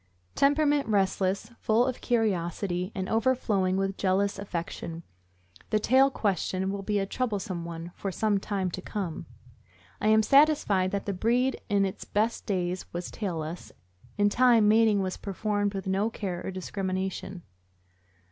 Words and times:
Temperament 0.33 0.87
restless, 0.87 1.51
full 1.59 1.85
of 1.85 2.01
curiosity, 2.01 2.91
and 2.95 3.07
overflowing 3.07 3.77
with 3.77 3.97
jealous 3.97 4.39
affection. 4.39 5.03
The 5.69 5.77
tail 5.79 6.09
question 6.09 6.71
will 6.71 6.81
be 6.81 6.97
a 6.97 7.05
troublesome 7.05 7.65
one 7.65 7.91
for 7.93 8.11
some 8.11 8.39
time 8.39 8.71
to 8.71 8.81
come. 8.81 9.27
I 10.01 10.07
am 10.07 10.23
satisfied 10.23 10.89
that 10.89 11.05
the 11.05 11.13
breed 11.13 11.61
in 11.69 11.85
its 11.85 12.03
best 12.03 12.47
days 12.47 12.91
was 12.91 13.11
tailless; 13.11 13.71
in 14.17 14.29
time, 14.29 14.67
mating 14.67 15.03
was 15.03 15.17
per 15.17 15.33
formed 15.33 15.75
with 15.75 15.85
no 15.85 16.09
care 16.09 16.41
or 16.43 16.49
discrimination. 16.49 17.43